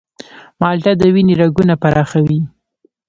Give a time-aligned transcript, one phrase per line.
[0.59, 2.39] مالټه د وینې رګونه پراخوي.